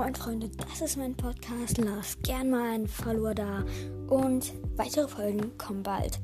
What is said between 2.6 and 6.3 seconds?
einen Follower da und weitere Folgen kommen bald.